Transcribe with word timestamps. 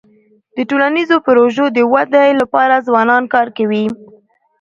د 0.55 0.57
ټولنیزو 0.69 1.15
پروژو 1.27 1.65
د 1.71 1.79
ودی 1.93 2.29
لپاره 2.41 2.83
ځوانان 2.87 3.23
کار 3.33 3.47
کوي. 3.57 3.85